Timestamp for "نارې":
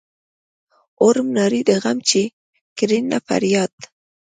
1.35-1.61